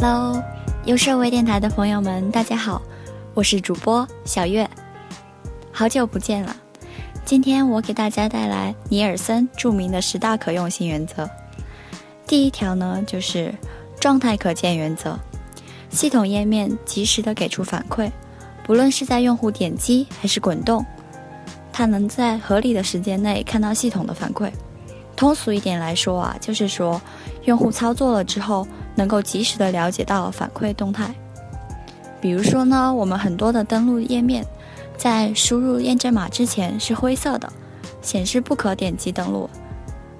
[0.00, 0.40] Hello，
[0.84, 2.80] 优设微电台的朋友们，大家好，
[3.34, 4.70] 我是主播小月，
[5.72, 6.54] 好久不见了。
[7.24, 11.28] 今天我给大家带来尼尔森著名的十大可用性原则。
[12.28, 13.52] 第一条呢，就是
[13.98, 15.18] 状态可见原则，
[15.90, 18.08] 系统页面及时的给出反馈，
[18.62, 20.86] 不论是在用户点击还是滚动，
[21.72, 24.52] 它能在合理的时间内看到系统的反馈。
[25.18, 27.02] 通俗一点来说啊，就是说
[27.44, 28.66] 用户操作了之后。
[28.98, 31.14] 能够及时的了解到反馈动态，
[32.20, 34.44] 比如说呢，我们很多的登录页面，
[34.96, 37.48] 在输入验证码之前是灰色的，
[38.02, 39.48] 显示不可点击登录；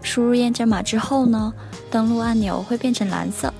[0.00, 1.52] 输入验证码之后呢，
[1.90, 3.52] 登录按钮会变成蓝色。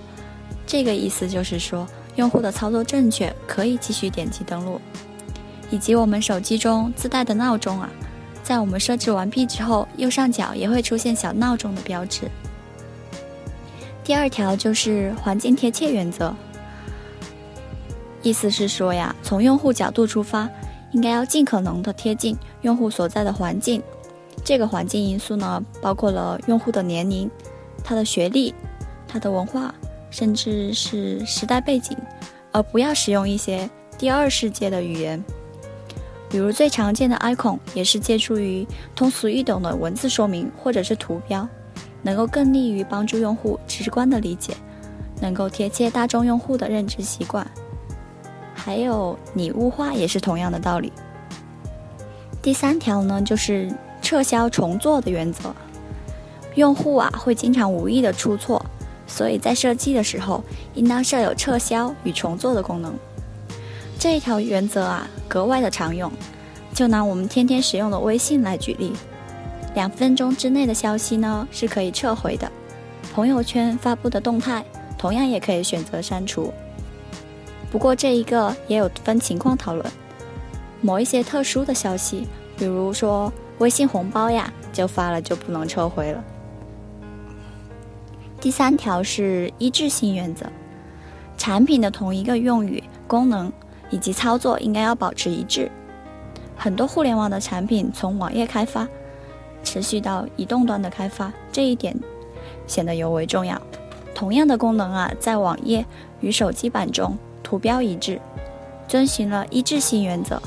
[0.65, 4.81] 这个意思就是说，用户的操作正确，可以继续点击登录。
[5.69, 7.91] 以及我们手机中自带的闹钟啊，
[8.49, 12.23] 在我们设置完毕之后，右上角也会出现小闹钟的标志。
[14.03, 16.35] 第二条就是环境贴切原则，
[18.23, 20.49] 意思是说呀，从用户角度出发，
[20.93, 23.83] 应该要尽可能的贴近用户所在的环境。
[24.43, 27.31] 这个环境因素呢，包括了用户的年龄、
[27.85, 28.55] 他的学历、
[29.07, 29.75] 他的文化，
[30.09, 31.95] 甚至是时代背景，
[32.53, 35.23] 而不要使用一些第二世界的语言。
[36.29, 41.49] 比如最常见的 icon 也是借助于通俗易懂的文字说明或者是图标。
[42.01, 44.55] 能够更利于帮助用户直观的理解，
[45.21, 47.45] 能够贴切大众用户的认知习惯。
[48.55, 50.93] 还有拟物化也是同样的道理。
[52.41, 53.69] 第三条呢，就是
[54.01, 55.53] 撤销重做的原则。
[56.55, 58.65] 用户啊会经常无意的出错，
[59.09, 60.43] 所以在设计的时候
[60.75, 62.95] 应当设有撤销与重做的功能。
[63.99, 66.11] 这一条原则啊格外的常用。
[66.75, 68.93] 就拿我们天天使用的微信来举例。
[69.75, 72.51] 两分钟之内的消息呢是可以撤回的，
[73.13, 74.65] 朋友圈发布的动态
[74.97, 76.53] 同样也可以选择删除。
[77.71, 79.85] 不过这一个也有分情况讨论，
[80.81, 86.23] 某一些特殊的消息，比如说微信红包呀，就发了就不能撤回了。
[88.41, 90.47] 第三条是一致性原则，
[91.37, 93.53] 产品的同一个用语、功能
[93.91, 95.71] 以及操作应该要保持一致。
[96.57, 98.87] 很多互联网的产品从网页开发。
[99.65, 101.95] 持续到移动端的开发，这一点
[102.67, 103.61] 显得尤为重要。
[104.15, 105.85] 同样的功能啊，在网页
[106.21, 108.21] 与手机版中图标一致，
[108.87, 110.41] 遵循了一致性原则，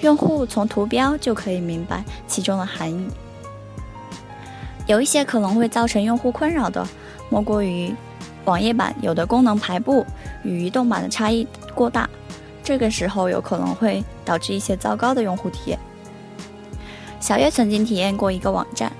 [0.00, 3.08] 用户从图标就可以明白其中的含义。
[4.86, 6.84] 有一些可能会造成用户困扰的，
[7.28, 7.94] 莫过于
[8.46, 10.04] 网页版有的功能排布
[10.42, 12.08] 与移动版的差异过大，
[12.68, 15.78] 这个时候有可能会导致一些糟糕的用户体验。
[17.18, 18.92] 小月曾经体验过一个网站，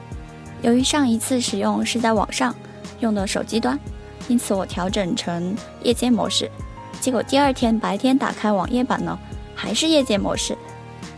[0.62, 2.55] 由于上一次使用是在网上
[3.01, 3.78] 用的手机端，
[4.27, 6.51] 因此我调整成夜间模式。
[6.99, 9.19] 结果第二天白天打开网页版呢，
[9.55, 10.57] 还是夜间模式。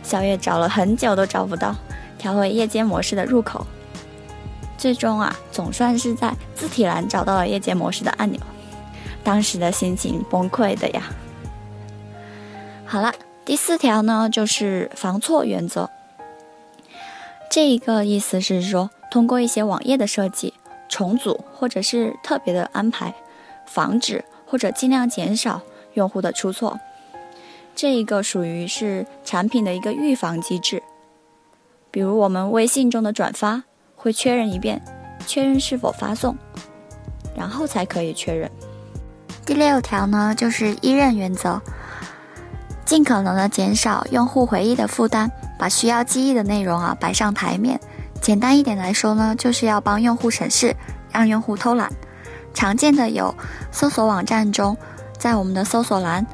[0.03, 1.73] 小月找了很久都找不到
[2.17, 3.65] 调回夜间模式的入口，
[4.77, 8.37] 最终啊，总算是在字体栏找到了夜间模式的按钮。
[9.23, 11.03] 当时的心情崩溃的呀。
[12.91, 13.13] 好了，
[13.45, 15.89] 第四条呢，就是防错原则。
[17.49, 20.53] 这一个意思是说，通过一些网页的设计、
[20.89, 23.15] 重组或者是特别的安排，
[23.65, 25.61] 防止或者尽量减少
[25.93, 26.77] 用户的出错。
[27.73, 30.83] 这一个属于是产品的一个预防机制。
[31.91, 33.63] 比如我们微信中的转发，
[33.95, 34.81] 会确认一遍，
[35.25, 36.35] 确认是否发送，
[37.37, 38.51] 然后才可以确认。
[39.45, 41.61] 第六条呢，就是一任原则，
[42.85, 45.31] 尽可能的减少用户回忆的负担。
[45.57, 47.79] 把需要记忆的内容啊摆上台面，
[48.19, 50.75] 简单一点来说呢，就是要帮用户省事，
[51.11, 51.87] 让用户偷懒。
[52.51, 53.35] 常见的有
[53.71, 54.75] 搜索网站中，
[55.19, 56.25] 在我们的搜索栏，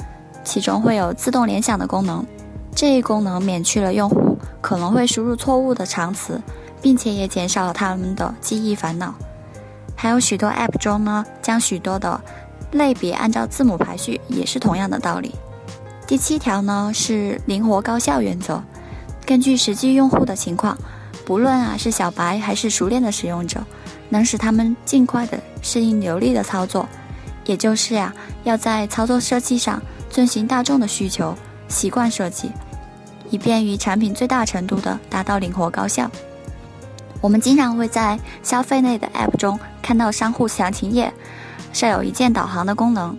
[0.46, 2.26] 其中会有自动联想的功能，
[2.74, 6.42] 这一功能免去了用户可能会输入错误的长词，
[6.82, 9.14] 并且也减少了他们的记忆烦恼。
[9.94, 12.22] 还有许多 App 中呢，将许多的
[12.72, 15.36] 类别按照字母排序，也是同样的道理。
[16.08, 18.64] 第七条呢是灵活高效原则。
[19.26, 20.78] 根据实际用户的情况，
[21.26, 23.62] 不论啊是小白还是熟练的使用者，
[24.08, 26.88] 能使他们尽快的适应流利的操作。
[27.44, 28.14] 也就是呀，
[28.46, 31.36] 要在操作设计上遵循大众的需求，
[31.68, 32.52] 习惯设计，
[33.30, 36.10] 以便于产品最大程度的达到灵活高效。
[37.20, 41.14] 我们经常会在消费类的 App 中看到商户详情页
[41.74, 43.18] 设有一键导航的功能。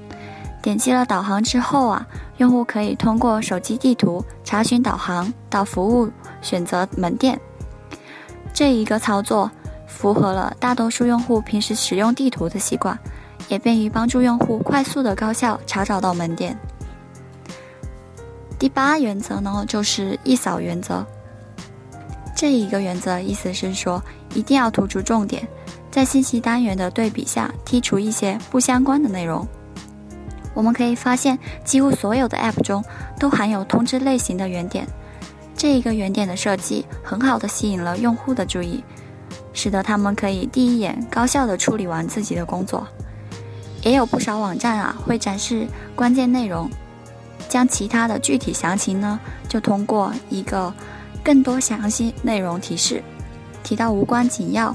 [0.69, 2.07] 点击了导航之后啊，
[2.37, 6.11] 用户可以通过手机地图查询导航到服务，
[6.43, 7.41] 选择门店。
[8.53, 9.51] 这一个操作
[9.87, 12.99] 符合了大多数用户平时使用地图的习惯，
[13.49, 16.55] 也便于帮助用户快速的高效查找到门店。
[18.59, 21.03] 第八原则呢，就是一扫原则。
[22.37, 24.03] 这一个原则意思是说，
[24.35, 25.49] 一定要突出重点，
[25.91, 29.49] 在信息单元的对比下剔除一些不相关的内容。
[30.59, 32.85] 我们可以发现，几乎所有的 App 中
[33.17, 34.89] 都含有通知类型的原点。
[35.57, 38.83] 这一个原点的设计，很好的吸引了用户的注意，
[39.53, 42.85] 使得他们可以第一眼高效的处理完自己的工作。
[43.85, 45.65] 也有不少网站啊，会展示
[45.95, 46.69] 关键内容。
[47.49, 50.75] 将其他的具体详情呢，就通过一个
[51.23, 53.01] 更多详细内容提示，
[53.63, 54.75] 提到无关紧要，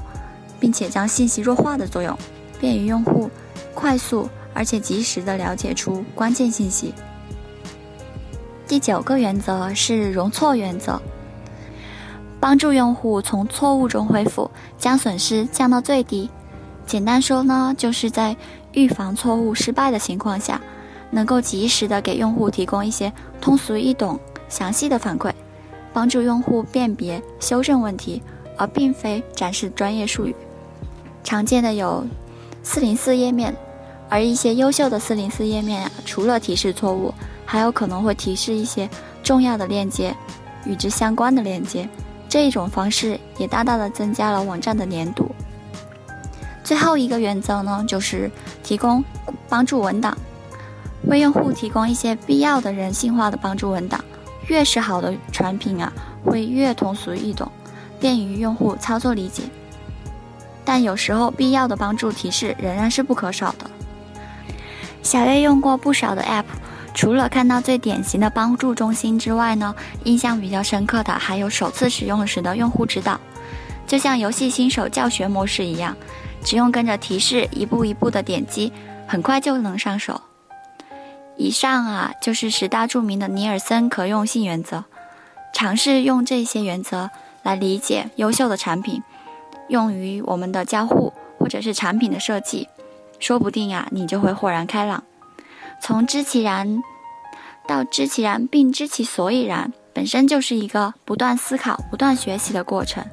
[0.61, 2.17] 并且将信息弱化的作用，
[2.57, 3.29] 便于用户
[3.73, 6.93] 快速而且及时的了解出关键信息。
[8.67, 11.01] 第九个原则是容错原则，
[12.39, 16.29] 帮助用户从错误中恢复，将损失降到最低。
[16.85, 18.35] 简单说呢，就是在
[18.71, 20.59] 预防错误失败的情况下。
[21.15, 25.31] 能够及时的给用户提供一些通俗易懂、详细的反馈，
[25.93, 28.19] 帮助用户辨别、修正问题，
[28.57, 30.35] 而并非展示专业术语。
[31.23, 32.03] 常见的有
[32.65, 33.55] 404页面，
[34.13, 37.11] 而一些优秀的404页面啊，除了提示错误，
[37.47, 38.87] 还有可能会提示一些
[39.23, 40.15] 重要的链接、
[40.65, 41.89] 与之相关的链接。
[42.29, 45.31] 这一种方式也大大的增加了网站的粘度。
[46.63, 48.29] 最后一个原则呢，就是
[48.61, 49.03] 提供
[49.49, 50.15] 帮助文档。
[51.07, 53.99] 为用户提供一些必要的人性化的帮助文档，
[54.45, 55.91] 越是好的产品啊，
[56.23, 57.51] 会越通俗易懂，
[57.99, 59.41] 便于用户操作理解。
[60.63, 63.71] 但有时候必要的帮助提示仍然是不可少的。
[65.03, 66.45] 小月用过不少的 App，
[66.93, 73.19] 除了看到最典型的帮助中心之外呢，印象比较深刻的还有首次使用时的用户指导，
[73.85, 75.95] 就像游戏新手教学模式一样，
[76.43, 78.71] 只用跟着提示一步一步的点击，
[79.05, 80.21] 很快就能上手。
[81.35, 84.85] 以上啊，就是十大著名的尼尔森可用性原则。
[85.53, 87.11] 尝试用这些原则
[87.43, 89.03] 来理解优秀的产品，
[89.67, 92.67] 用于我们的交互或者是产品的设计，
[93.19, 95.03] 说不定啊，你就会豁然开朗。
[95.81, 96.81] 从知其然
[97.67, 103.03] 到知其然并知其所以然，本身就是一个不断思考、不断学习的过程。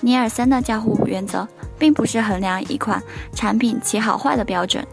[0.00, 1.46] 尼尔森的交互原则，
[1.78, 3.02] 并不是衡量一款
[3.34, 4.86] 产品其好坏的标准。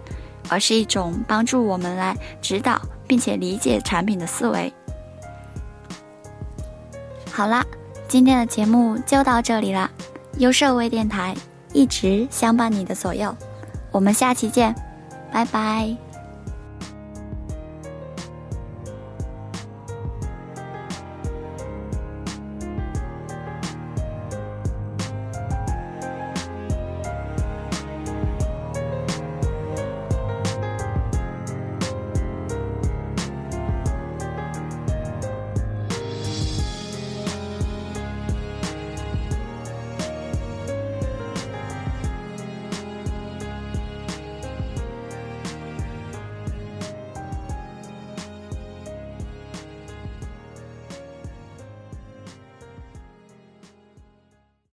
[0.52, 4.74] 而是一种帮助我们来指导并且理解产品的思维。
[7.32, 7.64] 好啦，
[8.08, 9.88] 今天的节目就到这里啦。
[10.40, 11.36] 优设微电台
[11.72, 13.36] 一直相伴你的左右，
[13.92, 14.74] 我们下期见，
[15.32, 16.09] 拜拜。